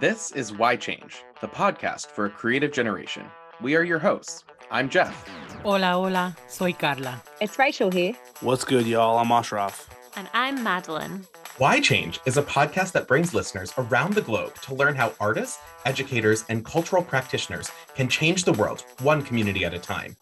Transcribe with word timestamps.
This 0.00 0.32
is 0.32 0.52
Why 0.52 0.74
Change, 0.74 1.22
the 1.40 1.46
podcast 1.46 2.08
for 2.08 2.26
a 2.26 2.30
creative 2.30 2.72
generation. 2.72 3.24
We 3.60 3.76
are 3.76 3.84
your 3.84 4.00
hosts. 4.00 4.42
I'm 4.68 4.88
Jeff. 4.88 5.28
Hola, 5.62 5.92
hola, 5.92 6.36
soy 6.48 6.72
Carla. 6.72 7.22
It's 7.40 7.56
Rachel 7.60 7.92
here. 7.92 8.14
What's 8.40 8.64
good, 8.64 8.88
y'all? 8.88 9.18
I'm 9.18 9.30
Ashraf. 9.30 9.88
And 10.16 10.28
I'm 10.34 10.64
Madeline. 10.64 11.24
Why 11.58 11.78
Change 11.78 12.18
is 12.26 12.36
a 12.36 12.42
podcast 12.42 12.90
that 12.90 13.06
brings 13.06 13.34
listeners 13.34 13.72
around 13.78 14.14
the 14.14 14.22
globe 14.22 14.56
to 14.62 14.74
learn 14.74 14.96
how 14.96 15.12
artists, 15.20 15.60
educators, 15.84 16.44
and 16.48 16.64
cultural 16.64 17.04
practitioners 17.04 17.70
can 17.94 18.08
change 18.08 18.42
the 18.42 18.52
world 18.54 18.84
one 19.00 19.22
community 19.22 19.64
at 19.64 19.74
a 19.74 19.78
time. 19.78 20.16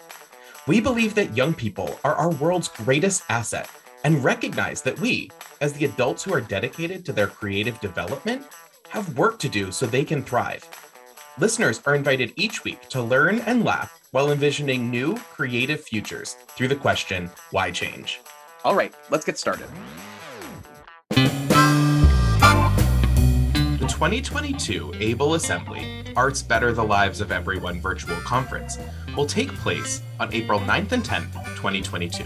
We 0.66 0.82
believe 0.82 1.14
that 1.14 1.34
young 1.34 1.54
people 1.54 1.98
are 2.04 2.14
our 2.14 2.30
world's 2.32 2.68
greatest 2.68 3.22
asset 3.30 3.70
and 4.04 4.22
recognize 4.22 4.82
that 4.82 5.00
we, 5.00 5.30
as 5.62 5.72
the 5.72 5.86
adults 5.86 6.24
who 6.24 6.34
are 6.34 6.42
dedicated 6.42 7.06
to 7.06 7.12
their 7.14 7.26
creative 7.26 7.80
development, 7.80 8.46
have 8.92 9.16
work 9.16 9.38
to 9.38 9.48
do 9.48 9.72
so 9.72 9.86
they 9.86 10.04
can 10.04 10.22
thrive. 10.22 10.68
Listeners 11.38 11.80
are 11.86 11.94
invited 11.94 12.34
each 12.36 12.62
week 12.62 12.88
to 12.90 13.00
learn 13.00 13.38
and 13.40 13.64
laugh 13.64 14.06
while 14.10 14.30
envisioning 14.30 14.90
new 14.90 15.16
creative 15.16 15.80
futures 15.80 16.34
through 16.48 16.68
the 16.68 16.76
question, 16.76 17.30
why 17.52 17.70
change? 17.70 18.20
All 18.64 18.74
right, 18.74 18.94
let's 19.08 19.24
get 19.24 19.38
started. 19.38 19.66
The 23.78 23.88
2022 23.88 24.92
ABLE 25.00 25.34
Assembly, 25.36 26.04
Arts 26.14 26.42
Better 26.42 26.74
the 26.74 26.84
Lives 26.84 27.22
of 27.22 27.32
Everyone 27.32 27.80
virtual 27.80 28.16
conference, 28.16 28.76
will 29.16 29.24
take 29.26 29.54
place 29.54 30.02
on 30.20 30.30
April 30.34 30.60
9th 30.60 30.92
and 30.92 31.02
10th, 31.02 31.32
2022. 31.56 32.24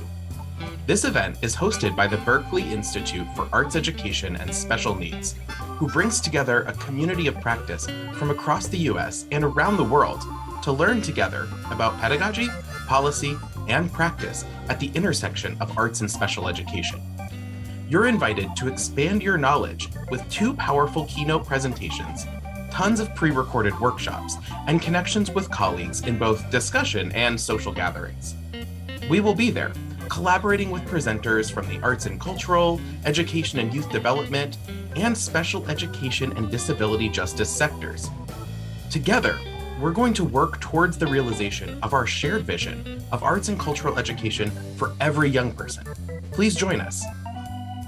This 0.87 1.05
event 1.05 1.39
is 1.43 1.55
hosted 1.55 1.95
by 1.95 2.09
the 2.09 2.17
Berklee 2.19 2.73
Institute 2.73 3.27
for 3.37 3.49
Arts 3.53 3.77
Education 3.77 4.35
and 4.37 4.53
Special 4.53 4.97
Needs, 4.97 5.37
who 5.77 5.89
brings 5.89 6.21
together 6.21 6.63
a 6.63 6.73
community 6.75 7.27
of 7.27 7.41
practice 7.41 7.87
from 8.15 8.31
across 8.31 8.67
the 8.67 8.79
US 8.91 9.27
and 9.31 9.45
around 9.45 9.77
the 9.77 9.85
world 9.85 10.23
to 10.63 10.73
learn 10.73 11.03
together 11.03 11.47
about 11.71 11.99
pedagogy, 12.01 12.49
policy, 12.87 13.37
and 13.69 13.93
practice 13.93 14.45
at 14.69 14.81
the 14.81 14.91
intersection 14.95 15.57
of 15.61 15.77
arts 15.77 16.01
and 16.01 16.11
special 16.11 16.49
education. 16.49 17.01
You're 17.89 18.07
invited 18.07 18.57
to 18.57 18.69
expand 18.69 19.23
your 19.23 19.39
knowledge 19.39 19.89
with 20.11 20.29
two 20.31 20.55
powerful 20.55 21.05
keynote 21.07 21.47
presentations, 21.47 22.27
tons 22.71 22.99
of 22.99 23.15
pre 23.15 23.31
recorded 23.31 23.79
workshops, 23.79 24.37
and 24.67 24.83
connections 24.83 25.31
with 25.31 25.51
colleagues 25.51 26.01
in 26.01 26.19
both 26.19 26.51
discussion 26.51 27.13
and 27.13 27.41
social 27.41 27.73
gatherings. 27.73 28.35
We 29.09 29.21
will 29.21 29.35
be 29.35 29.51
there 29.51 29.73
collaborating 30.09 30.71
with 30.71 30.83
presenters 30.85 31.51
from 31.51 31.69
the 31.69 31.81
arts 31.81 32.07
and 32.07 32.21
cultural, 32.21 32.81
education 33.05 33.59
and 33.59 33.73
youth 33.75 33.91
development, 33.91 34.57
and 34.97 35.17
special 35.17 35.65
education 35.69 36.37
and 36.37 36.51
disability 36.51 37.09
justice 37.09 37.49
sectors. 37.49 38.11
Together, 38.91 39.39
we're 39.81 39.93
going 39.93 40.13
to 40.15 40.25
work 40.25 40.61
towards 40.61 40.99
the 40.99 41.07
realization 41.07 41.79
of 41.83 41.93
our 41.93 42.07
shared 42.07 42.43
vision 42.43 43.01
of 43.13 43.23
arts 43.23 43.49
and 43.49 43.61
cultural 43.61 43.99
education 43.99 44.51
for 44.77 44.95
every 45.01 45.29
young 45.29 45.53
person. 45.53 45.85
Please 46.33 46.55
join 46.55 46.81
us. 46.81 47.05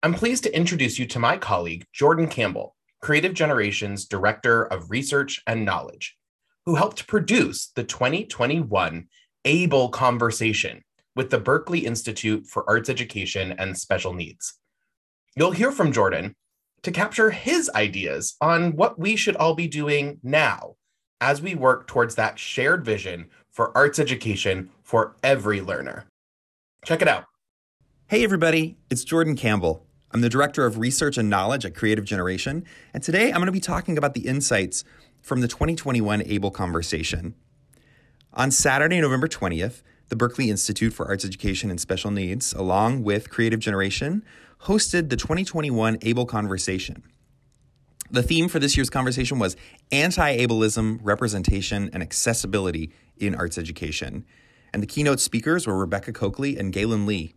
I'm 0.00 0.14
pleased 0.14 0.44
to 0.44 0.56
introduce 0.56 0.96
you 0.96 1.06
to 1.06 1.18
my 1.18 1.36
colleague, 1.36 1.84
Jordan 1.92 2.28
Campbell, 2.28 2.76
Creative 3.02 3.34
Generation's 3.34 4.06
Director 4.06 4.62
of 4.62 4.92
Research 4.92 5.42
and 5.44 5.64
Knowledge, 5.64 6.16
who 6.66 6.76
helped 6.76 7.08
produce 7.08 7.72
the 7.74 7.82
2021 7.82 9.08
ABLE 9.44 9.88
Conversation 9.88 10.84
with 11.16 11.30
the 11.30 11.40
Berklee 11.40 11.82
Institute 11.82 12.46
for 12.46 12.68
Arts 12.70 12.88
Education 12.88 13.56
and 13.58 13.76
Special 13.76 14.12
Needs. 14.12 14.60
You'll 15.34 15.50
hear 15.50 15.72
from 15.72 15.90
Jordan 15.90 16.36
to 16.82 16.92
capture 16.92 17.32
his 17.32 17.68
ideas 17.74 18.36
on 18.40 18.76
what 18.76 19.00
we 19.00 19.16
should 19.16 19.34
all 19.34 19.56
be 19.56 19.66
doing 19.66 20.20
now 20.22 20.76
as 21.20 21.42
we 21.42 21.56
work 21.56 21.88
towards 21.88 22.14
that 22.14 22.38
shared 22.38 22.84
vision 22.84 23.30
for 23.50 23.76
arts 23.76 23.98
education 23.98 24.70
for 24.84 25.16
every 25.24 25.60
learner. 25.60 26.06
Check 26.84 27.02
it 27.02 27.08
out. 27.08 27.24
Hey, 28.06 28.22
everybody, 28.22 28.78
it's 28.90 29.02
Jordan 29.02 29.34
Campbell. 29.34 29.87
I'm 30.10 30.22
the 30.22 30.30
Director 30.30 30.64
of 30.64 30.78
Research 30.78 31.18
and 31.18 31.28
Knowledge 31.28 31.66
at 31.66 31.74
Creative 31.74 32.04
Generation, 32.04 32.64
and 32.94 33.02
today 33.02 33.26
I'm 33.26 33.36
going 33.40 33.46
to 33.46 33.52
be 33.52 33.60
talking 33.60 33.98
about 33.98 34.14
the 34.14 34.26
insights 34.26 34.82
from 35.20 35.42
the 35.42 35.48
2021 35.48 36.22
ABLE 36.22 36.50
Conversation. 36.50 37.34
On 38.32 38.50
Saturday, 38.50 39.02
November 39.02 39.28
20th, 39.28 39.82
the 40.08 40.16
Berklee 40.16 40.48
Institute 40.48 40.94
for 40.94 41.06
Arts 41.06 41.26
Education 41.26 41.68
and 41.68 41.78
Special 41.78 42.10
Needs, 42.10 42.54
along 42.54 43.04
with 43.04 43.28
Creative 43.28 43.60
Generation, 43.60 44.24
hosted 44.62 45.10
the 45.10 45.16
2021 45.16 45.98
ABLE 46.00 46.24
Conversation. 46.24 47.02
The 48.10 48.22
theme 48.22 48.48
for 48.48 48.58
this 48.58 48.78
year's 48.78 48.88
conversation 48.88 49.38
was 49.38 49.56
anti 49.92 50.38
ableism, 50.38 51.00
representation, 51.02 51.90
and 51.92 52.02
accessibility 52.02 52.92
in 53.18 53.34
arts 53.34 53.58
education. 53.58 54.24
And 54.72 54.82
the 54.82 54.86
keynote 54.86 55.20
speakers 55.20 55.66
were 55.66 55.76
Rebecca 55.76 56.14
Cokley 56.14 56.56
and 56.56 56.72
Gaelynn 56.72 57.06
Lea. 57.06 57.34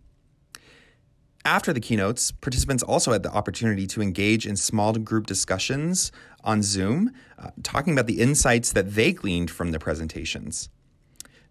After 1.43 1.73
the 1.73 1.79
keynotes, 1.79 2.31
participants 2.31 2.83
also 2.83 3.13
had 3.13 3.23
the 3.23 3.31
opportunity 3.31 3.87
to 3.87 4.01
engage 4.01 4.45
in 4.45 4.55
small 4.55 4.93
group 4.93 5.25
discussions 5.25 6.11
on 6.43 6.61
Zoom, 6.61 7.11
uh, 7.39 7.49
talking 7.63 7.93
about 7.93 8.05
the 8.05 8.21
insights 8.21 8.71
that 8.73 8.93
they 8.93 9.11
gleaned 9.11 9.49
from 9.49 9.71
the 9.71 9.79
presentations. 9.79 10.69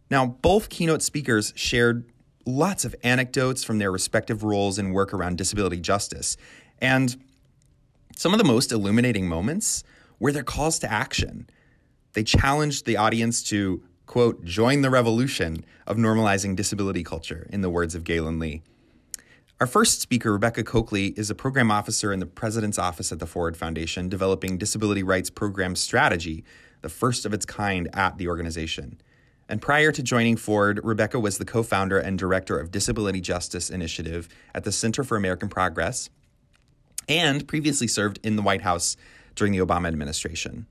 Now, 0.08 0.26
both 0.26 0.68
keynote 0.68 1.02
speakers 1.02 1.52
shared 1.56 2.04
lots 2.46 2.84
of 2.84 2.94
anecdotes 3.02 3.64
from 3.64 3.78
their 3.78 3.90
respective 3.90 4.42
roles 4.44 4.78
in 4.78 4.92
work 4.92 5.12
around 5.12 5.38
disability 5.38 5.80
justice. 5.80 6.36
And 6.80 7.16
some 8.16 8.32
of 8.32 8.38
the 8.38 8.44
most 8.44 8.72
illuminating 8.72 9.28
moments 9.28 9.82
were 10.18 10.32
their 10.32 10.44
calls 10.44 10.78
to 10.80 10.90
action. 10.90 11.48
They 12.12 12.22
challenged 12.22 12.86
the 12.86 12.96
audience 12.96 13.42
to, 13.44 13.82
quote, 14.06 14.44
join 14.44 14.82
the 14.82 14.90
revolution 14.90 15.64
of 15.86 15.96
normalizing 15.96 16.54
disability 16.54 17.02
culture, 17.02 17.46
in 17.50 17.60
the 17.60 17.70
words 17.70 17.94
of 17.94 18.04
Gaelynn 18.04 18.40
Lea. 18.40 18.62
Our 19.60 19.66
first 19.66 20.00
speaker, 20.00 20.32
Rebecca 20.32 20.64
Cokley, 20.64 21.08
is 21.18 21.28
a 21.28 21.34
program 21.34 21.70
officer 21.70 22.14
in 22.14 22.18
the 22.18 22.24
president's 22.24 22.78
office 22.78 23.12
at 23.12 23.18
the 23.18 23.26
Ford 23.26 23.58
Foundation, 23.58 24.08
developing 24.08 24.56
disability 24.56 25.02
rights 25.02 25.28
program 25.28 25.76
strategy, 25.76 26.44
the 26.80 26.88
first 26.88 27.26
of 27.26 27.34
its 27.34 27.44
kind 27.44 27.86
at 27.92 28.16
the 28.16 28.26
organization. 28.26 28.98
And 29.50 29.60
prior 29.60 29.92
to 29.92 30.02
joining 30.02 30.38
Ford, 30.38 30.80
Rebecca 30.82 31.20
was 31.20 31.36
the 31.36 31.44
co 31.44 31.62
founder 31.62 31.98
and 31.98 32.18
director 32.18 32.58
of 32.58 32.70
Disability 32.70 33.20
Justice 33.20 33.68
Initiative 33.68 34.30
at 34.54 34.64
the 34.64 34.72
Center 34.72 35.04
for 35.04 35.18
American 35.18 35.50
Progress 35.50 36.08
and 37.06 37.46
previously 37.46 37.86
served 37.86 38.18
in 38.22 38.36
the 38.36 38.42
White 38.42 38.62
House 38.62 38.96
during 39.34 39.52
the 39.52 39.58
Obama 39.58 39.88
administration. 39.88 40.64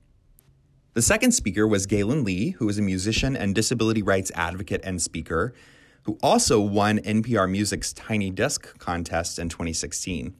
The 0.94 1.02
second 1.02 1.30
speaker 1.30 1.64
was 1.64 1.86
Gaelynn 1.86 2.24
Lea, 2.24 2.50
who 2.58 2.68
is 2.68 2.80
a 2.80 2.82
musician 2.82 3.36
and 3.36 3.54
disability 3.54 4.02
rights 4.02 4.32
advocate 4.34 4.80
and 4.82 5.00
speaker, 5.00 5.54
who 6.02 6.18
also 6.22 6.60
won 6.60 6.98
NPR 6.98 7.50
Music's 7.50 7.92
Tiny 7.92 8.30
Desk 8.30 8.78
contest 8.78 9.38
in 9.38 9.48
2016. 9.48 10.34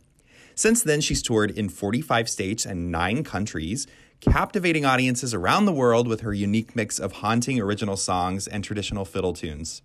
Since 0.54 0.82
then, 0.82 1.00
she's 1.00 1.22
toured 1.22 1.50
in 1.50 1.68
45 1.68 2.28
states 2.28 2.66
and 2.66 2.90
nine 2.90 3.24
countries, 3.24 3.86
captivating 4.20 4.84
audiences 4.84 5.32
around 5.32 5.64
the 5.64 5.72
world 5.72 6.06
with 6.06 6.20
her 6.20 6.34
unique 6.34 6.76
mix 6.76 6.98
of 6.98 7.12
haunting 7.12 7.58
original 7.60 7.96
songs 7.96 8.46
and 8.46 8.62
traditional 8.62 9.04
fiddle 9.04 9.32
tunes. 9.32 9.82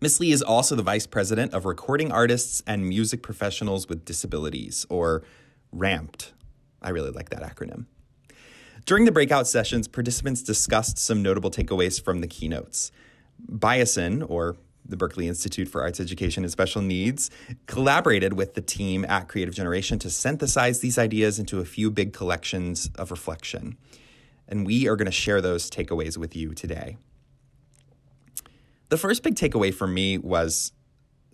Miss 0.00 0.18
Lea 0.18 0.32
is 0.32 0.42
also 0.42 0.74
the 0.74 0.82
Vice 0.82 1.06
President 1.06 1.52
of 1.52 1.66
Recording 1.66 2.10
Artists 2.10 2.62
and 2.66 2.88
Music 2.88 3.22
Professionals 3.22 3.88
with 3.88 4.04
Disabilities, 4.04 4.86
or 4.88 5.22
RAMPD. 5.76 6.32
I 6.80 6.88
really 6.90 7.10
like 7.10 7.28
that 7.30 7.42
acronym. 7.42 7.84
During 8.86 9.04
the 9.04 9.12
breakout 9.12 9.46
sessions, 9.46 9.88
participants 9.88 10.42
discussed 10.42 10.98
some 10.98 11.22
notable 11.22 11.50
takeaways 11.50 12.02
from 12.02 12.22
the 12.22 12.26
keynotes. 12.26 12.90
Biasin, 13.48 14.28
or 14.28 14.56
the 14.84 14.96
Berklee 14.96 15.26
Institute 15.26 15.68
for 15.68 15.82
Arts 15.82 16.00
Education 16.00 16.44
and 16.44 16.50
Special 16.50 16.82
Needs, 16.82 17.30
collaborated 17.66 18.32
with 18.34 18.54
the 18.54 18.60
team 18.60 19.04
at 19.04 19.28
Creative 19.28 19.54
Generation 19.54 19.98
to 20.00 20.10
synthesize 20.10 20.80
these 20.80 20.98
ideas 20.98 21.38
into 21.38 21.60
a 21.60 21.64
few 21.64 21.90
big 21.90 22.12
collections 22.12 22.90
of 22.96 23.10
reflection. 23.10 23.76
And 24.48 24.66
we 24.66 24.88
are 24.88 24.96
going 24.96 25.06
to 25.06 25.12
share 25.12 25.40
those 25.40 25.70
takeaways 25.70 26.16
with 26.16 26.34
you 26.34 26.54
today. 26.54 26.96
The 28.88 28.96
first 28.96 29.22
big 29.22 29.36
takeaway 29.36 29.72
for 29.72 29.86
me 29.86 30.18
was 30.18 30.72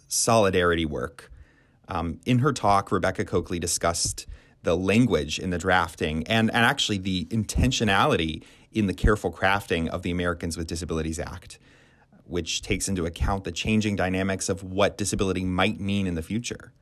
solidarity 0.09 0.85
work. 0.85 1.31
Um, 1.89 2.21
in 2.27 2.41
her 2.41 2.53
talk, 2.53 2.93
Rebecca 2.93 3.25
Cokley 3.25 3.59
discussed 3.59 4.27
the 4.63 4.77
language 4.77 5.39
in 5.39 5.51
the 5.51 5.59
drafting 5.59 6.27
and, 6.27 6.51
and 6.51 6.65
actually 6.65 6.99
the 6.99 7.25
intentionality 7.27 8.43
in 8.73 8.87
the 8.87 8.95
careful 8.95 9.33
crafting 9.33 9.89
of 9.89 10.03
the 10.03 10.11
Americans 10.11 10.57
with 10.57 10.67
Disabilities 10.67 11.19
Act 11.19 11.59
which 12.27 12.63
takes 12.63 12.89
into 12.89 13.07
account 13.07 13.45
the 13.45 13.53
changing 13.53 13.97
dynamics 13.97 14.49
of 14.49 14.63
what 14.63 14.99
disability 14.99 15.45
might 15.45 15.81
mean 15.81 16.07
in 16.07 16.15
the 16.15 16.23
future. 16.23 16.73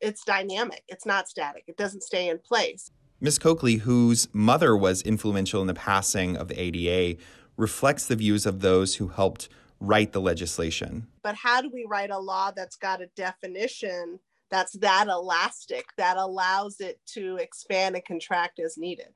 It's 0.00 0.24
dynamic, 0.24 0.82
it's 0.88 1.06
not 1.06 1.28
static, 1.28 1.64
it 1.66 1.76
doesn't 1.76 2.02
stay 2.02 2.28
in 2.28 2.38
place. 2.38 2.90
Ms. 3.20 3.38
Cokley, 3.38 3.76
whose 3.76 4.28
mother 4.34 4.76
was 4.76 5.00
influential 5.02 5.60
in 5.60 5.66
the 5.66 5.74
passing 5.74 6.36
of 6.36 6.48
the 6.48 6.60
ADA, 6.60 7.20
reflects 7.56 8.06
the 8.06 8.16
views 8.16 8.44
of 8.44 8.60
those 8.60 8.96
who 8.96 9.08
helped 9.08 9.48
write 9.80 10.12
the 10.12 10.20
legislation. 10.20 11.06
But 11.22 11.36
how 11.36 11.60
do 11.60 11.70
we 11.72 11.86
write 11.88 12.10
a 12.10 12.18
law 12.18 12.50
that's 12.50 12.76
got 12.76 13.00
a 13.00 13.06
definition 13.16 14.18
that's 14.50 14.72
that 14.78 15.08
elastic, 15.08 15.86
that 15.96 16.16
allows 16.16 16.80
it 16.80 17.00
to 17.06 17.36
expand 17.36 17.94
and 17.94 18.04
contract 18.04 18.58
as 18.58 18.76
needed? 18.76 19.08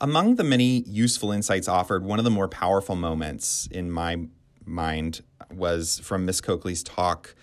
Among 0.00 0.34
the 0.34 0.44
many 0.44 0.82
useful 0.86 1.30
insights 1.30 1.68
offered, 1.68 2.04
one 2.04 2.18
of 2.18 2.24
the 2.24 2.30
more 2.30 2.48
powerful 2.48 2.96
moments 2.96 3.68
in 3.70 3.90
my 3.90 4.26
mind 4.66 5.22
was 5.52 5.98
from 6.00 6.24
Miss 6.24 6.40
Cokley's 6.40 6.82
talk 6.82 7.34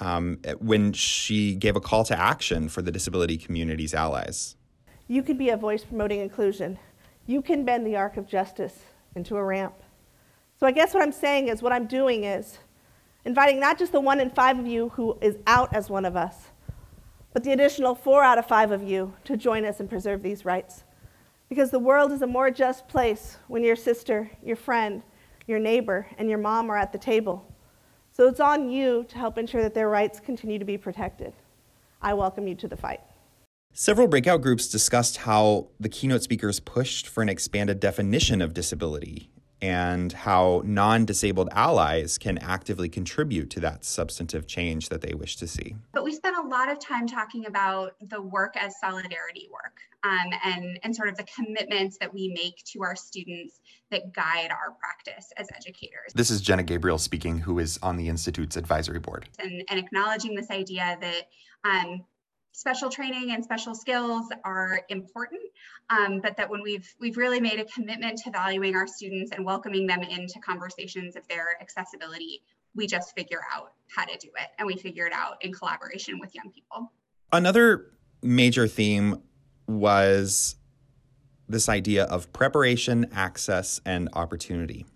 um, 0.00 0.38
when 0.58 0.92
she 0.92 1.54
gave 1.54 1.76
a 1.76 1.80
call 1.80 2.04
to 2.04 2.18
action 2.18 2.68
for 2.68 2.82
the 2.82 2.90
disability 2.90 3.36
community's 3.36 3.94
allies. 3.94 4.56
You 5.08 5.22
can 5.22 5.36
be 5.36 5.50
a 5.50 5.56
voice 5.56 5.84
promoting 5.84 6.20
inclusion. 6.20 6.78
You 7.26 7.42
can 7.42 7.64
bend 7.64 7.86
the 7.86 7.96
arc 7.96 8.16
of 8.16 8.26
justice 8.26 8.80
into 9.14 9.36
a 9.36 9.44
ramp. 9.44 9.74
So 10.58 10.66
I 10.66 10.70
guess 10.70 10.94
what 10.94 11.02
I'm 11.02 11.12
saying 11.12 11.48
is 11.48 11.62
what 11.62 11.72
I'm 11.72 11.86
doing 11.86 12.24
is 12.24 12.58
inviting 13.24 13.60
not 13.60 13.78
just 13.78 13.92
the 13.92 14.00
one 14.00 14.20
in 14.20 14.30
five 14.30 14.58
of 14.58 14.66
you 14.66 14.90
who 14.90 15.18
is 15.20 15.36
out 15.46 15.74
as 15.74 15.90
one 15.90 16.04
of 16.04 16.16
us, 16.16 16.48
but 17.32 17.44
the 17.44 17.52
additional 17.52 17.94
four 17.94 18.22
out 18.22 18.38
of 18.38 18.46
five 18.46 18.70
of 18.70 18.82
you 18.82 19.14
to 19.24 19.36
join 19.36 19.64
us 19.64 19.80
and 19.80 19.88
preserve 19.88 20.22
these 20.22 20.44
rights. 20.44 20.84
Because 21.48 21.70
the 21.70 21.78
world 21.78 22.12
is 22.12 22.22
a 22.22 22.26
more 22.26 22.50
just 22.50 22.88
place 22.88 23.36
when 23.48 23.62
your 23.62 23.76
sister, 23.76 24.30
your 24.42 24.56
friend, 24.56 25.02
your 25.46 25.58
neighbor, 25.58 26.06
and 26.18 26.28
your 26.28 26.38
mom 26.38 26.70
are 26.70 26.76
at 26.76 26.92
the 26.92 26.98
table. 26.98 27.52
So 28.12 28.28
it's 28.28 28.40
on 28.40 28.70
you 28.70 29.04
to 29.08 29.18
help 29.18 29.38
ensure 29.38 29.62
that 29.62 29.74
their 29.74 29.88
rights 29.88 30.20
continue 30.20 30.58
to 30.58 30.64
be 30.64 30.76
protected. 30.76 31.32
I 32.00 32.14
welcome 32.14 32.46
you 32.46 32.54
to 32.56 32.68
the 32.68 32.76
fight. 32.76 33.00
Several 33.72 34.06
breakout 34.06 34.42
groups 34.42 34.68
discussed 34.68 35.18
how 35.18 35.68
the 35.80 35.88
keynote 35.88 36.22
speakers 36.22 36.60
pushed 36.60 37.08
for 37.08 37.22
an 37.22 37.30
expanded 37.30 37.80
definition 37.80 38.42
of 38.42 38.52
disability 38.52 39.31
and 39.62 40.12
how 40.12 40.60
non 40.64 41.04
disabled 41.04 41.48
allies 41.52 42.18
can 42.18 42.36
actively 42.38 42.88
contribute 42.88 43.48
to 43.50 43.60
that 43.60 43.84
substantive 43.84 44.46
change 44.46 44.88
that 44.88 45.00
they 45.00 45.14
wish 45.14 45.36
to 45.36 45.46
see. 45.46 45.76
But 45.92 46.04
we 46.04 46.12
spent 46.12 46.36
a 46.36 46.46
lot 46.46 46.70
of 46.70 46.80
time 46.80 47.06
talking 47.06 47.46
about 47.46 47.94
the 48.00 48.20
work 48.20 48.56
as 48.56 48.78
solidarity 48.80 49.48
work 49.52 49.78
um, 50.02 50.30
and, 50.44 50.80
and 50.82 50.94
sort 50.94 51.08
of 51.08 51.16
the 51.16 51.24
commitments 51.24 51.96
that 51.98 52.12
we 52.12 52.28
make 52.28 52.62
to 52.72 52.82
our 52.82 52.96
students 52.96 53.60
that 53.92 54.12
guide 54.12 54.50
our 54.50 54.74
practice 54.80 55.32
as 55.36 55.46
educators. 55.54 56.12
This 56.14 56.30
is 56.30 56.40
Jenna 56.40 56.64
Gabriel 56.64 56.98
speaking, 56.98 57.38
who 57.38 57.60
is 57.60 57.78
on 57.82 57.96
the 57.96 58.08
Institute's 58.08 58.56
advisory 58.56 58.98
board. 58.98 59.28
And, 59.38 59.62
and 59.68 59.78
acknowledging 59.78 60.34
this 60.34 60.50
idea 60.50 60.98
that 61.00 61.28
um, 61.64 62.04
special 62.52 62.90
training 62.90 63.32
and 63.32 63.42
special 63.42 63.74
skills 63.74 64.26
are 64.44 64.82
important, 64.88 65.40
um, 65.90 66.20
but 66.20 66.36
that 66.36 66.48
when 66.48 66.62
we've 66.62 66.94
we've 67.00 67.16
really 67.16 67.40
made 67.40 67.58
a 67.58 67.64
commitment 67.64 68.18
to 68.18 68.30
valuing 68.30 68.76
our 68.76 68.86
students 68.86 69.32
and 69.32 69.44
welcoming 69.44 69.86
them 69.86 70.02
into 70.02 70.38
conversations 70.40 71.16
of 71.16 71.26
their 71.28 71.60
accessibility, 71.60 72.42
we 72.74 72.86
just 72.86 73.14
figure 73.16 73.40
out 73.54 73.72
how 73.94 74.04
to 74.04 74.16
do 74.18 74.28
it, 74.28 74.48
and 74.58 74.66
we 74.66 74.76
figure 74.76 75.06
it 75.06 75.12
out 75.12 75.42
in 75.42 75.52
collaboration 75.52 76.18
with 76.20 76.34
young 76.34 76.50
people. 76.52 76.92
Another 77.32 77.90
major 78.22 78.68
theme 78.68 79.22
was 79.66 80.56
this 81.48 81.68
idea 81.68 82.04
of 82.04 82.32
preparation, 82.32 83.06
access, 83.12 83.80
and 83.84 84.08
opportunity. 84.12 84.86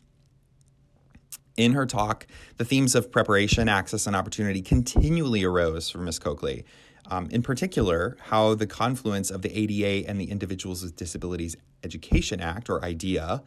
In 1.57 1.73
her 1.73 1.87
talk, 1.87 2.27
the 2.59 2.65
themes 2.67 2.95
of 2.95 3.11
preparation, 3.11 3.69
access, 3.69 4.07
and 4.07 4.15
opportunity 4.15 4.61
continually 4.61 5.43
arose 5.43 5.89
for 5.89 5.99
Ms. 5.99 6.19
Cokley. 6.19 6.67
Um, 7.09 7.29
in 7.31 7.43
particular, 7.43 8.17
how 8.21 8.55
the 8.55 8.67
confluence 8.67 9.31
of 9.31 9.43
the 9.43 9.57
ADA 9.57 10.09
and 10.09 10.21
the 10.21 10.31
Individuals 10.31 10.83
with 10.83 10.97
Disabilities 10.97 11.57
Education 11.85 12.41
Act, 12.41 12.69
or 12.69 12.85
IDEA, 12.85 13.43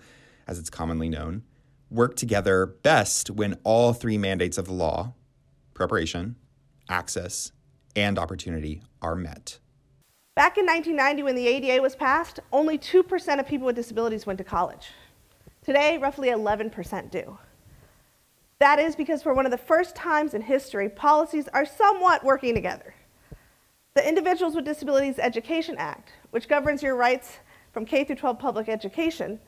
as 0.47 0.57
it's 0.59 0.69
commonly 0.69 1.09
known, 1.09 1.43
work 1.89 2.15
together 2.15 2.65
best 2.65 3.29
when 3.29 3.57
all 3.63 3.93
three 3.93 4.17
mandates 4.17 4.57
of 4.57 4.65
the 4.65 4.73
law 4.73 5.13
preparation, 5.73 6.35
access, 6.89 7.53
and 7.95 8.19
opportunity 8.19 8.81
are 9.01 9.15
met. 9.15 9.59
Back 10.35 10.57
in 10.57 10.65
1990, 10.65 11.23
when 11.23 11.35
the 11.35 11.47
ADA 11.47 11.81
was 11.81 11.95
passed, 11.95 12.39
only 12.51 12.77
2% 12.77 13.39
of 13.39 13.47
people 13.47 13.65
with 13.65 13.75
disabilities 13.75 14.25
went 14.25 14.37
to 14.37 14.43
college. 14.43 14.89
Today, 15.63 15.97
roughly 15.97 16.29
11% 16.29 17.11
do. 17.11 17.37
That 18.59 18.79
is 18.79 18.95
because 18.95 19.23
for 19.23 19.33
one 19.33 19.45
of 19.45 19.51
the 19.51 19.57
first 19.57 19.95
times 19.95 20.33
in 20.33 20.41
history, 20.41 20.89
policies 20.89 21.47
are 21.53 21.65
somewhat 21.65 22.25
working 22.25 22.55
together. 22.55 22.93
The 23.99 24.07
Individuals 24.07 24.55
with 24.55 24.63
Disabilities 24.63 25.19
Education 25.19 25.75
Act, 25.77 26.13
which 26.31 26.47
governs 26.47 26.81
your 26.81 26.95
rights 26.95 27.39
from 27.73 27.85
K 27.85 28.05
through 28.05 28.15
12 28.15 28.39
public 28.39 28.69
education, 28.69 29.41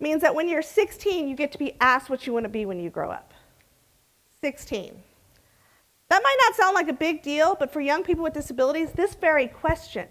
means 0.00 0.20
that 0.20 0.34
when 0.34 0.48
you're 0.48 0.62
16, 0.62 1.28
you 1.28 1.36
get 1.36 1.52
to 1.52 1.58
be 1.58 1.76
asked 1.80 2.10
what 2.10 2.26
you 2.26 2.32
want 2.32 2.42
to 2.42 2.48
be 2.48 2.66
when 2.66 2.80
you 2.80 2.90
grow 2.90 3.12
up. 3.12 3.32
16. 4.40 5.00
That 6.08 6.22
might 6.24 6.36
not 6.40 6.56
sound 6.56 6.74
like 6.74 6.88
a 6.88 6.92
big 6.92 7.22
deal, 7.22 7.54
but 7.56 7.72
for 7.72 7.80
young 7.80 8.02
people 8.02 8.24
with 8.24 8.34
disabilities, 8.34 8.90
this 8.90 9.14
very 9.14 9.46
question, 9.46 10.08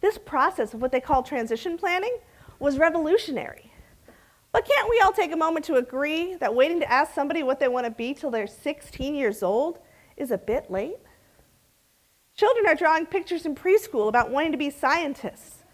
this 0.00 0.16
process 0.16 0.72
of 0.72 0.80
what 0.80 0.90
they 0.90 0.98
call 0.98 1.22
transition 1.22 1.76
planning, 1.76 2.16
was 2.58 2.78
revolutionary. 2.78 3.74
But 4.52 4.66
can't 4.66 4.88
we 4.88 5.02
all 5.04 5.12
take 5.12 5.32
a 5.32 5.36
moment 5.36 5.66
to 5.66 5.74
agree 5.74 6.34
that 6.36 6.54
waiting 6.54 6.80
to 6.80 6.90
ask 6.90 7.14
somebody 7.14 7.42
what 7.42 7.60
they 7.60 7.68
want 7.68 7.84
to 7.84 7.90
be 7.90 8.14
till 8.14 8.30
they're 8.30 8.46
16 8.46 9.14
years 9.14 9.42
old 9.42 9.80
is 10.16 10.30
a 10.30 10.38
bit 10.38 10.70
late? 10.70 10.96
Children 12.38 12.68
are 12.68 12.76
drawing 12.76 13.04
pictures 13.04 13.46
in 13.46 13.56
preschool 13.56 14.08
about 14.08 14.30
wanting 14.30 14.52
to 14.52 14.58
be 14.58 14.70
scientists. 14.70 15.64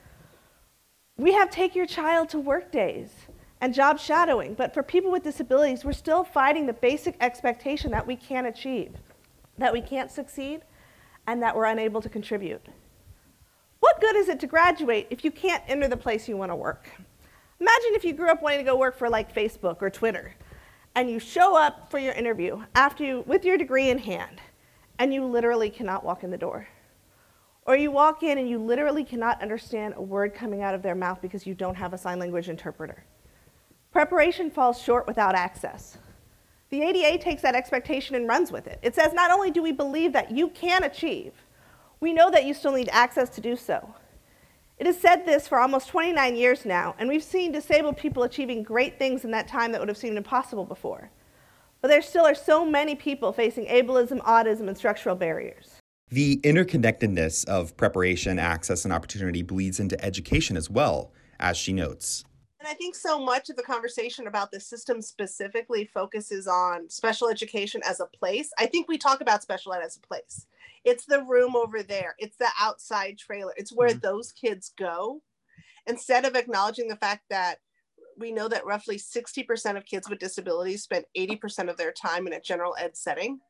We 1.19 1.35
have 1.35 1.51
take 1.51 1.75
your 1.75 1.85
child 1.85 2.31
to 2.31 2.39
work 2.39 2.73
days 2.73 3.11
and 3.61 3.75
job 3.75 3.99
shadowing, 4.01 4.55
but 4.55 4.73
for 4.73 4.83
people 4.83 5.11
with 5.11 5.25
disabilities, 5.25 5.85
we're 5.85 5.93
still 5.93 6.25
fighting 6.25 6.65
the 6.65 6.73
basic 6.73 7.19
expectation 7.21 7.91
that 7.91 8.07
we 8.07 8.17
can't 8.17 8.47
achieve, 8.47 8.95
that 9.59 9.75
we 9.75 9.83
can't 9.83 10.11
succeed, 10.11 10.63
and 11.27 11.43
that 11.43 11.55
we're 11.55 11.67
unable 11.67 12.01
to 12.01 12.09
contribute. 12.09 12.65
What 13.81 14.01
good 14.01 14.17
is 14.17 14.31
it 14.31 14.41
to 14.41 14.47
graduate 14.47 15.09
if 15.11 15.23
you 15.23 15.31
can't 15.31 15.63
enter 15.69 15.87
the 15.87 15.99
place 15.99 16.27
you 16.27 16.39
want 16.39 16.51
to 16.51 16.57
work? 16.57 16.89
Imagine 17.61 17.91
if 17.91 18.07
you 18.07 18.15
grew 18.15 18.31
up 18.31 18.41
wanting 18.41 18.61
to 18.61 18.65
go 18.65 18.79
work 18.79 18.97
for 18.97 19.11
like 19.11 19.35
Facebook 19.35 19.83
or 19.83 19.91
Twitter, 19.91 20.35
and 20.95 21.11
you 21.11 21.19
show 21.19 21.59
up 21.59 21.91
for 21.91 21.99
your 21.99 22.15
interview 22.15 22.65
after 22.75 23.05
you, 23.05 23.23
with 23.27 23.45
your 23.45 23.59
degree 23.59 23.91
in 23.91 23.99
hand 23.99 24.41
and 24.99 25.13
you 25.13 25.25
literally 25.25 25.71
cannot 25.71 26.05
walk 26.05 26.25
in 26.25 26.31
the 26.31 26.39
door. 26.39 26.69
Or 27.67 27.77
you 27.77 27.91
walk 27.91 28.23
in 28.23 28.39
and 28.39 28.49
you 28.49 28.59
literally 28.59 29.05
cannot 29.05 29.41
understand 29.41 29.95
a 29.97 30.03
word 30.03 30.35
coming 30.35 30.63
out 30.63 30.75
of 30.75 30.83
their 30.83 30.95
mouth 30.95 31.21
because 31.23 31.47
you 31.47 31.55
don't 31.55 31.77
have 31.77 31.95
a 31.95 31.99
sign 31.99 32.19
language 32.19 32.49
interpreter. 32.49 33.05
Preparation 33.91 34.51
falls 34.51 34.81
short 34.81 35.07
without 35.07 35.35
access. 35.35 35.97
The 36.71 36.83
ADA 36.83 37.23
takes 37.23 37.43
that 37.43 37.55
expectation 37.55 38.17
and 38.17 38.29
runs 38.29 38.51
with 38.51 38.67
it. 38.67 38.81
It 38.83 38.95
says 38.95 39.13
not 39.13 39.31
only 39.31 39.51
do 39.51 39.63
we 39.63 39.73
believe 39.73 40.13
that 40.13 40.31
you 40.31 40.49
can 40.49 40.83
achieve, 40.83 41.33
we 42.01 42.13
know 42.13 42.31
that 42.31 42.45
you 42.45 42.53
still 42.53 42.73
need 42.73 42.89
access 42.91 43.31
to 43.31 43.41
do 43.41 43.57
so. 43.57 43.95
It 44.77 44.87
has 44.87 45.01
said 45.01 45.25
this 45.25 45.47
for 45.47 45.61
almost 45.61 45.89
29 45.89 46.35
years 46.37 46.65
now, 46.65 46.97
and 46.99 47.09
we've 47.09 47.23
seen 47.23 47.53
disabled 47.53 47.97
people 47.97 48.25
achieving 48.25 48.65
great 48.65 48.99
things 48.99 49.25
in 49.25 49.31
that 49.31 49.47
time 49.47 49.71
that 49.73 49.81
would 49.81 49.89
have 49.89 49.97
seemed 49.97 50.17
impossible 50.17 50.65
before. 50.65 51.11
But 51.85 51.89
there 51.89 52.01
still 52.01 52.25
are 52.25 52.35
so 52.35 52.65
many 52.65 52.95
people 52.95 53.31
facing 53.35 53.67
ableism, 53.67 54.23
audism, 54.23 54.69
and 54.69 54.79
structural 54.79 55.17
barriers. 55.17 55.71
The 56.09 56.39
interconnectedness 56.39 57.47
of 57.47 57.77
preparation, 57.77 58.39
access, 58.39 58.87
and 58.87 58.95
opportunity 58.95 59.43
bleeds 59.43 59.81
into 59.81 60.03
education 60.03 60.57
as 60.57 60.71
well, 60.71 61.13
as 61.41 61.59
she 61.59 61.75
notes. 61.75 62.25
And 62.59 62.67
I 62.67 62.73
think 62.73 62.95
so 62.95 63.23
much 63.23 63.51
of 63.51 63.57
the 63.57 63.63
conversation 63.63 64.27
about 64.29 64.51
the 64.51 64.61
system 64.61 65.03
specifically 65.03 65.85
focuses 65.85 66.47
on 66.47 66.89
special 66.89 67.29
education 67.29 67.83
as 67.85 68.01
a 68.01 68.07
place. 68.07 68.51
I 68.59 68.65
think 68.65 68.89
we 68.89 68.97
talk 68.97 69.21
about 69.21 69.43
special 69.43 69.75
ed 69.75 69.83
as 69.85 69.99
a 69.99 70.07
place. 70.07 70.47
It's 70.85 71.05
the 71.05 71.23
room 71.25 71.55
over 71.55 71.83
there, 71.83 72.15
it's 72.19 72.39
the 72.39 72.49
outside 72.59 73.19
trailer, 73.19 73.53
it's 73.59 73.77
where 73.77 73.91
mm-hmm. 73.91 73.99
those 73.99 74.33
kids 74.33 74.73
go. 74.79 75.21
Instead 75.87 76.25
of 76.25 76.35
acknowledging 76.35 76.89
the 76.89 76.97
fact 76.97 77.25
that 77.29 77.59
we 78.19 78.33
know 78.33 78.49
that 78.49 78.65
roughly 78.67 78.97
60% 78.97 79.77
of 79.77 79.85
kids 79.85 80.09
with 80.09 80.19
disabilities 80.19 80.83
spend 80.83 81.05
80% 81.17 81.69
of 81.71 81.77
their 81.77 81.93
time 81.93 82.27
in 82.27 82.33
a 82.33 82.41
general 82.41 82.75
ed 82.79 82.97
setting. 82.97 83.41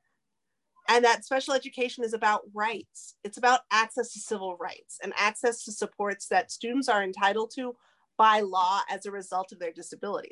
and 0.89 1.05
that 1.05 1.25
special 1.25 1.55
education 1.55 2.05
is 2.05 2.13
about 2.13 2.43
rights. 2.53 3.17
It's 3.25 3.39
about 3.39 3.61
access 3.71 4.13
to 4.13 4.19
civil 4.19 4.57
rights 4.59 4.99
and 5.03 5.15
access 5.17 5.65
to 5.65 5.73
supports 5.73 6.29
that 6.29 6.51
students 6.51 6.89
are 6.91 7.03
entitled 7.03 7.53
to 7.57 7.75
by 8.19 8.41
law 8.41 8.83
as 8.91 9.07
a 9.07 9.11
result 9.11 9.51
of 9.53 9.59
their 9.59 9.73
disability. 9.73 10.31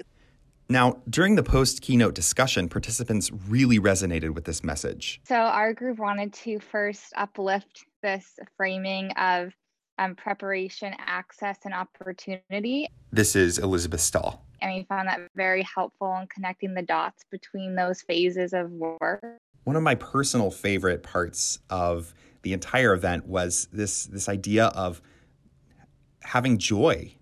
Now, 0.68 1.02
during 1.08 1.36
the 1.36 1.42
post 1.42 1.82
keynote 1.82 2.14
discussion, 2.14 2.68
participants 2.68 3.30
really 3.48 3.78
resonated 3.78 4.34
with 4.34 4.44
this 4.44 4.62
message. 4.62 5.20
So, 5.24 5.36
our 5.36 5.74
group 5.74 5.98
wanted 5.98 6.32
to 6.34 6.60
first 6.60 7.12
uplift 7.16 7.84
this 8.02 8.38
framing 8.56 9.10
of 9.12 9.52
um, 9.98 10.14
preparation, 10.14 10.94
access, 10.98 11.58
and 11.64 11.74
opportunity. 11.74 12.88
This 13.12 13.36
is 13.36 13.58
Elizabeth 13.58 14.00
Stahl. 14.00 14.44
And 14.60 14.74
we 14.74 14.84
found 14.84 15.08
that 15.08 15.20
very 15.34 15.62
helpful 15.62 16.16
in 16.18 16.26
connecting 16.28 16.74
the 16.74 16.82
dots 16.82 17.24
between 17.30 17.74
those 17.74 18.02
phases 18.02 18.52
of 18.52 18.70
work. 18.70 19.22
One 19.64 19.76
of 19.76 19.82
my 19.82 19.94
personal 19.94 20.50
favorite 20.50 21.02
parts 21.02 21.58
of 21.70 22.14
the 22.42 22.52
entire 22.52 22.92
event 22.94 23.26
was 23.26 23.68
this, 23.72 24.06
this 24.06 24.28
idea 24.28 24.66
of 24.66 25.02
having 26.22 26.58
joy 26.58 27.12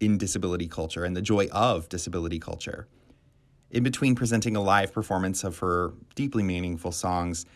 in 0.00 0.18
disability 0.18 0.68
culture 0.68 1.04
and 1.04 1.16
the 1.16 1.22
joy 1.22 1.48
of 1.52 1.88
disability 1.88 2.38
culture. 2.38 2.88
In 3.70 3.82
between 3.82 4.14
presenting 4.14 4.56
a 4.56 4.62
live 4.62 4.92
performance 4.92 5.44
of 5.44 5.58
her 5.58 5.92
deeply 6.14 6.42
meaningful 6.42 6.92
songs, 6.92 7.46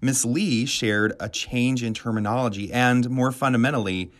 Miss 0.00 0.24
Lea 0.24 0.64
shared 0.64 1.14
a 1.18 1.28
change 1.28 1.82
in 1.82 1.92
terminology 1.92 2.72
and, 2.72 3.10
more 3.10 3.32
fundamentally, 3.32 4.12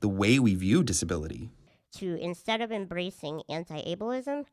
the 0.00 0.08
way 0.08 0.38
we 0.38 0.54
view 0.54 0.82
disability. 0.82 1.50
To 1.98 2.16
instead 2.16 2.60
of 2.60 2.70
embracing 2.70 3.42
anti 3.48 3.80
ableism, 3.82 4.44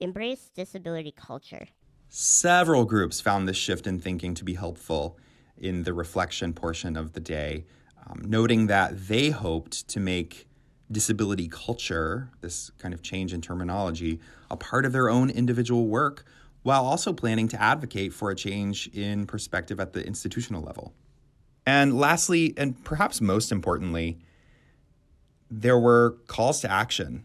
embrace 0.00 0.50
disability 0.54 1.12
culture. 1.12 1.66
Several 2.08 2.84
groups 2.84 3.20
found 3.20 3.48
this 3.48 3.56
shift 3.56 3.86
in 3.86 4.00
thinking 4.00 4.34
to 4.34 4.44
be 4.44 4.54
helpful 4.54 5.18
in 5.56 5.82
the 5.82 5.92
reflection 5.92 6.52
portion 6.52 6.96
of 6.96 7.12
the 7.12 7.20
day, 7.20 7.64
um, 8.06 8.22
noting 8.24 8.68
that 8.68 9.08
they 9.08 9.30
hoped 9.30 9.88
to 9.88 10.00
make 10.00 10.48
disability 10.90 11.48
culture, 11.48 12.30
this 12.40 12.70
kind 12.78 12.94
of 12.94 13.02
change 13.02 13.34
in 13.34 13.40
terminology, 13.40 14.20
a 14.50 14.56
part 14.56 14.86
of 14.86 14.92
their 14.92 15.10
own 15.10 15.30
individual 15.30 15.86
work, 15.86 16.24
while 16.62 16.84
also 16.84 17.12
planning 17.12 17.48
to 17.48 17.60
advocate 17.60 18.12
for 18.12 18.30
a 18.30 18.34
change 18.34 18.88
in 18.88 19.26
perspective 19.26 19.80
at 19.80 19.92
the 19.92 20.06
institutional 20.06 20.62
level. 20.62 20.92
And 21.66 21.98
lastly, 21.98 22.54
and 22.56 22.82
perhaps 22.84 23.20
most 23.20 23.52
importantly, 23.52 24.18
there 25.50 25.78
were 25.78 26.16
calls 26.26 26.60
to 26.60 26.70
action. 26.70 27.24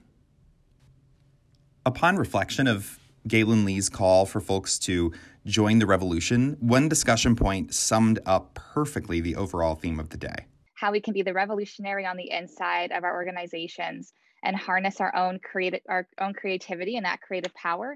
Upon 1.86 2.18
reflection 2.18 2.68
of 2.68 3.00
Gaelynn 3.28 3.66
Lea's 3.66 3.90
call 3.90 4.26
for 4.26 4.40
folks 4.40 4.80
to 4.80 5.14
join 5.46 5.80
the 5.80 5.86
revolution, 5.86 6.58
one 6.60 6.88
discussion 6.88 7.36
point 7.36 7.74
summed 7.74 8.20
up 8.26 8.54
perfectly 8.54 9.20
the 9.22 9.36
overall 9.36 9.76
theme 9.76 10.00
of 10.00 10.10
the 10.10 10.18
day 10.18 10.46
how 10.84 10.92
we 10.92 11.00
can 11.00 11.14
be 11.14 11.22
the 11.22 11.32
revolutionary 11.32 12.06
on 12.06 12.18
the 12.18 12.30
inside 12.30 12.92
of 12.92 13.06
our 13.06 13.14
organizations 13.14 14.12
and 14.44 14.54
harness 14.54 15.00
our 15.00 15.16
own 15.16 15.40
creative 15.40 15.80
our 15.88 16.06
own 16.20 16.34
creativity 16.34 16.98
and 16.98 17.06
that 17.06 17.22
creative 17.22 17.54
power 17.54 17.96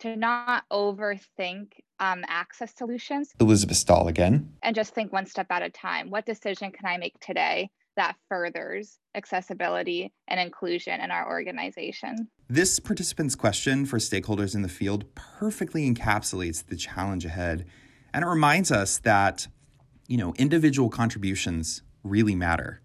to 0.00 0.16
not 0.16 0.64
overthink 0.70 1.72
um, 2.00 2.24
access 2.28 2.74
solutions. 2.76 3.32
Elizabeth 3.40 3.76
Stahl 3.76 4.08
again. 4.08 4.52
And 4.62 4.74
just 4.74 4.94
think 4.94 5.12
one 5.12 5.26
step 5.26 5.46
at 5.50 5.62
a 5.62 5.70
time. 5.70 6.10
What 6.10 6.26
decision 6.26 6.70
can 6.70 6.86
I 6.86 6.96
make 6.96 7.18
today 7.20 7.70
that 7.96 8.16
furthers 8.28 8.98
accessibility 9.16 10.12
and 10.28 10.38
inclusion 10.38 11.00
in 11.00 11.10
our 11.10 11.28
organization? 11.28 12.28
This 12.48 12.78
participant's 12.78 13.34
question 13.34 13.84
for 13.84 13.98
stakeholders 13.98 14.54
in 14.54 14.62
the 14.62 14.68
field 14.68 15.12
perfectly 15.14 15.92
encapsulates 15.92 16.64
the 16.64 16.76
challenge 16.76 17.24
ahead. 17.24 17.66
And 18.14 18.24
it 18.24 18.28
reminds 18.28 18.70
us 18.70 18.98
that, 18.98 19.48
you 20.06 20.16
know, 20.16 20.32
individual 20.38 20.88
contributions 20.88 21.82
really 22.04 22.36
matter. 22.36 22.80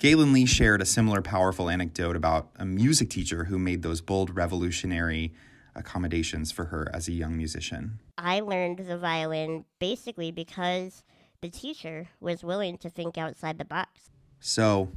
Gaelynn 0.00 0.32
Lea 0.32 0.46
shared 0.46 0.82
a 0.82 0.86
similar 0.86 1.22
powerful 1.22 1.68
anecdote 1.68 2.16
about 2.16 2.50
a 2.56 2.64
music 2.64 3.10
teacher 3.10 3.44
who 3.44 3.58
made 3.58 3.82
those 3.82 4.00
bold 4.00 4.34
revolutionary 4.34 5.32
accommodations 5.74 6.50
for 6.52 6.66
her 6.66 6.90
as 6.92 7.08
a 7.08 7.12
young 7.12 7.36
musician. 7.36 8.00
I 8.18 8.40
learned 8.40 8.78
the 8.78 8.98
violin 8.98 9.64
basically 9.78 10.30
because 10.30 11.02
the 11.40 11.48
teacher 11.48 12.08
was 12.20 12.44
willing 12.44 12.78
to 12.78 12.90
think 12.90 13.16
outside 13.16 13.58
the 13.58 13.64
box. 13.64 14.10
So, 14.40 14.92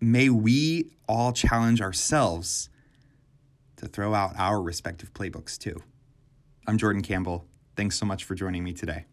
may 0.00 0.28
we 0.28 0.92
all 1.08 1.32
challenge 1.32 1.80
ourselves 1.80 2.68
to 3.76 3.86
throw 3.86 4.14
out 4.14 4.34
our 4.38 4.60
respective 4.60 5.12
playbooks 5.12 5.58
too. 5.58 5.82
I'm 6.66 6.78
Jordan 6.78 7.02
Campbell. 7.02 7.46
Thanks 7.76 7.98
so 7.98 8.06
much 8.06 8.24
for 8.24 8.34
joining 8.34 8.64
me 8.64 8.72
today. 8.72 9.06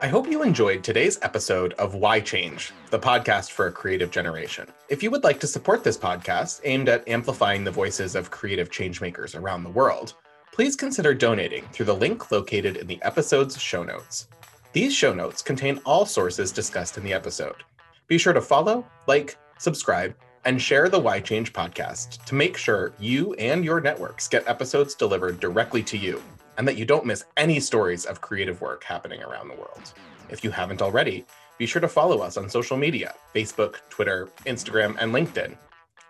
I 0.00 0.08
hope 0.08 0.28
you 0.28 0.42
enjoyed 0.42 0.82
today's 0.82 1.20
episode 1.22 1.72
of 1.74 1.94
Why 1.94 2.18
Change, 2.18 2.72
the 2.90 2.98
podcast 2.98 3.52
for 3.52 3.68
a 3.68 3.72
creative 3.72 4.10
generation. 4.10 4.66
If 4.88 5.02
you 5.02 5.10
would 5.10 5.22
like 5.22 5.38
to 5.40 5.46
support 5.46 5.84
this 5.84 5.96
podcast 5.96 6.60
aimed 6.64 6.88
at 6.88 7.08
amplifying 7.08 7.62
the 7.62 7.70
voices 7.70 8.16
of 8.16 8.30
creative 8.30 8.70
changemakers 8.70 9.38
around 9.38 9.62
the 9.62 9.70
world, 9.70 10.14
please 10.52 10.74
consider 10.74 11.14
donating 11.14 11.64
through 11.68 11.86
the 11.86 11.94
link 11.94 12.32
located 12.32 12.76
in 12.76 12.88
the 12.88 13.00
episode's 13.02 13.60
show 13.60 13.84
notes. 13.84 14.26
These 14.72 14.94
show 14.94 15.14
notes 15.14 15.42
contain 15.42 15.80
all 15.86 16.04
sources 16.04 16.50
discussed 16.50 16.98
in 16.98 17.04
the 17.04 17.12
episode. 17.12 17.62
Be 18.08 18.18
sure 18.18 18.32
to 18.32 18.42
follow, 18.42 18.84
like, 19.06 19.38
subscribe, 19.58 20.16
and 20.44 20.60
share 20.60 20.88
the 20.88 20.98
Why 20.98 21.20
Change 21.20 21.52
podcast 21.52 22.24
to 22.24 22.34
make 22.34 22.56
sure 22.56 22.92
you 22.98 23.32
and 23.34 23.64
your 23.64 23.80
networks 23.80 24.26
get 24.26 24.46
episodes 24.48 24.96
delivered 24.96 25.38
directly 25.38 25.84
to 25.84 25.96
you 25.96 26.20
and 26.56 26.66
that 26.66 26.76
you 26.76 26.84
don't 26.84 27.06
miss 27.06 27.24
any 27.36 27.60
stories 27.60 28.04
of 28.04 28.20
creative 28.20 28.60
work 28.60 28.84
happening 28.84 29.22
around 29.22 29.48
the 29.48 29.54
world. 29.54 29.92
If 30.28 30.42
you 30.44 30.50
haven't 30.50 30.82
already, 30.82 31.24
be 31.58 31.66
sure 31.66 31.80
to 31.80 31.88
follow 31.88 32.20
us 32.20 32.36
on 32.36 32.48
social 32.48 32.76
media 32.76 33.14
Facebook, 33.34 33.76
Twitter, 33.90 34.28
Instagram, 34.46 34.96
and 34.98 35.12
LinkedIn. 35.14 35.56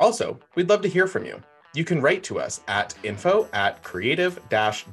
Also, 0.00 0.38
we'd 0.54 0.68
love 0.68 0.82
to 0.82 0.88
hear 0.88 1.06
from 1.06 1.24
you. 1.24 1.42
You 1.74 1.84
can 1.84 2.00
write 2.00 2.22
to 2.24 2.38
us 2.38 2.60
at 2.68 2.94
info 3.02 3.48
at 3.52 3.82
creative 3.82 4.40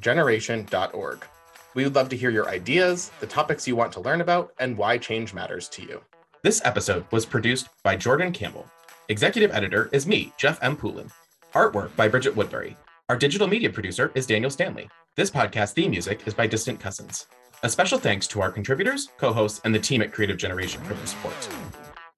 generation.org. 0.01 1.25
We 1.73 1.83
would 1.83 1.95
love 1.95 2.09
to 2.09 2.17
hear 2.17 2.31
your 2.31 2.49
ideas, 2.49 3.11
the 3.19 3.27
topics 3.27 3.67
you 3.67 3.75
want 3.75 3.93
to 3.93 4.01
learn 4.01 4.21
about, 4.21 4.51
and 4.59 4.77
why 4.77 4.97
change 4.97 5.33
matters 5.33 5.69
to 5.69 5.83
you. 5.83 6.01
This 6.43 6.61
episode 6.65 7.05
was 7.11 7.25
produced 7.25 7.69
by 7.83 7.95
Jordan 7.95 8.33
Campbell. 8.33 8.65
Executive 9.09 9.51
editor 9.51 9.89
is 9.93 10.07
me, 10.07 10.33
Jeff 10.37 10.57
M. 10.61 10.75
Poulin. 10.75 11.11
Artwork 11.53 11.95
by 11.95 12.07
Bridget 12.07 12.35
Woodbury. 12.35 12.75
Our 13.11 13.17
digital 13.17 13.45
media 13.45 13.69
producer 13.69 14.09
is 14.15 14.25
Daniel 14.25 14.49
Stanley. 14.49 14.87
This 15.17 15.29
podcast 15.29 15.73
theme 15.73 15.91
music 15.91 16.25
is 16.25 16.33
by 16.33 16.47
Distant 16.47 16.79
Cousins. 16.79 17.27
A 17.61 17.67
special 17.67 17.99
thanks 17.99 18.25
to 18.27 18.39
our 18.39 18.49
contributors, 18.49 19.09
co 19.17 19.33
hosts, 19.33 19.59
and 19.65 19.75
the 19.75 19.79
team 19.79 20.01
at 20.01 20.13
Creative 20.13 20.37
Generation 20.37 20.81
for 20.85 20.93
their 20.93 21.05
support. 21.05 21.80